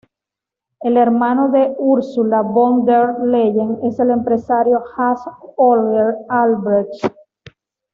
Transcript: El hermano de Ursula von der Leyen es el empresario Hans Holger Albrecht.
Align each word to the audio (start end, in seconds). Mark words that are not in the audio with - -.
El 0.79 0.97
hermano 0.97 1.51
de 1.51 1.75
Ursula 1.77 2.41
von 2.41 2.85
der 2.85 3.19
Leyen 3.23 3.77
es 3.83 3.99
el 3.99 4.09
empresario 4.09 4.83
Hans 4.97 5.21
Holger 5.57 6.15
Albrecht. 6.27 7.13